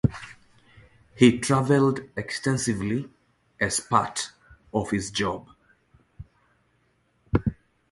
[1.15, 3.11] He travelled extensively
[3.59, 4.31] as part
[4.73, 5.49] of his job.